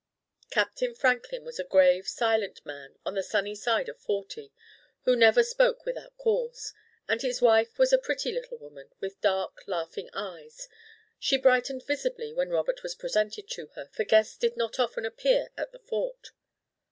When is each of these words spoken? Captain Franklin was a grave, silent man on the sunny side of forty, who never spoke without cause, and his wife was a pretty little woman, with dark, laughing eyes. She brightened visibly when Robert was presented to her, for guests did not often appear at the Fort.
Captain 0.49 0.95
Franklin 0.95 1.45
was 1.45 1.59
a 1.59 1.63
grave, 1.63 2.07
silent 2.07 2.65
man 2.65 2.97
on 3.05 3.13
the 3.13 3.21
sunny 3.21 3.53
side 3.53 3.87
of 3.87 3.99
forty, 3.99 4.51
who 5.03 5.15
never 5.15 5.43
spoke 5.43 5.85
without 5.85 6.17
cause, 6.17 6.73
and 7.07 7.21
his 7.21 7.39
wife 7.39 7.77
was 7.77 7.93
a 7.93 7.99
pretty 7.99 8.31
little 8.31 8.57
woman, 8.57 8.89
with 8.99 9.21
dark, 9.21 9.61
laughing 9.67 10.09
eyes. 10.11 10.67
She 11.19 11.37
brightened 11.37 11.85
visibly 11.85 12.33
when 12.33 12.49
Robert 12.49 12.81
was 12.81 12.95
presented 12.95 13.47
to 13.51 13.67
her, 13.75 13.91
for 13.93 14.03
guests 14.03 14.37
did 14.37 14.57
not 14.57 14.79
often 14.79 15.05
appear 15.05 15.49
at 15.55 15.71
the 15.71 15.77
Fort. 15.77 16.31